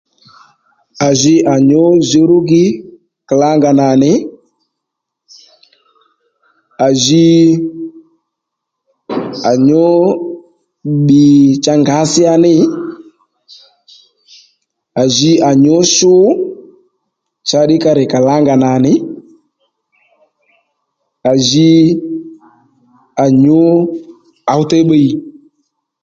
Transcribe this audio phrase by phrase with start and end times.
[1.07, 2.65] À ji à nyǔ djǔrúgi
[3.27, 4.11] kàlangà nà nì
[6.87, 7.27] à ji
[9.49, 9.85] à nyǔ
[11.01, 11.25] bbì
[11.63, 12.53] cha ngǎsíya ní
[15.01, 16.13] a ji à nyǔ shu
[17.47, 18.93] cha ddí ka rì kàlangà nà nì
[21.31, 21.71] à ji
[23.23, 23.59] à nyǔ
[24.53, 25.07] ǒw těy bbiy